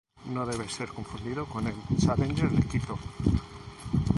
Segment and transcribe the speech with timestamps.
[0.33, 2.97] No debe ser confundido con el Challenger de Quito.